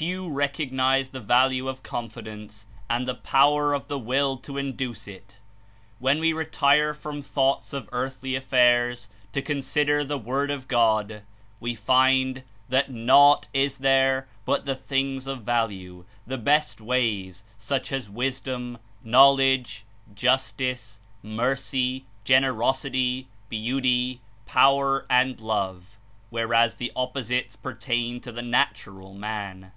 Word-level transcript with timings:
Few 0.00 0.30
recognize 0.30 1.10
the 1.10 1.20
value 1.20 1.68
of 1.68 1.82
confidence 1.82 2.66
and 2.88 3.06
the 3.06 3.14
power 3.16 3.74
of 3.74 3.88
the 3.88 3.98
will 3.98 4.38
to 4.38 4.56
in 4.56 4.68
127 4.68 4.76
duce 4.76 5.06
It. 5.06 5.38
When 5.98 6.20
we 6.20 6.32
retire 6.32 6.94
from 6.94 7.20
thoughts 7.20 7.74
of 7.74 7.86
earthly 7.92 8.34
affairs 8.34 9.10
to 9.34 9.42
consider 9.42 10.02
the 10.02 10.16
Word 10.16 10.50
of 10.50 10.68
God, 10.68 11.20
we 11.60 11.72
Confidence 11.72 11.84
find 11.86 12.42
that 12.70 12.90
naught 12.90 13.48
is 13.52 13.76
there 13.76 14.26
but 14.46 14.64
the 14.64 14.74
things 14.74 15.26
of 15.26 15.42
value, 15.42 16.06
the 16.26 16.38
best 16.38 16.78
things, 16.78 17.44
such 17.58 17.92
as 17.92 18.08
wis 18.08 18.40
dom, 18.40 18.78
knowledge, 19.04 19.84
justice, 20.14 21.00
mercy, 21.22 22.06
generosity, 22.24 23.28
beauty, 23.50 24.22
.power, 24.46 25.04
and 25.10 25.40
love, 25.42 25.98
whereas 26.30 26.76
the 26.76 26.90
opposites 26.96 27.54
pertain 27.54 28.18
to 28.22 28.32
the 28.32 28.40
natural 28.40 29.12
man. 29.12 29.72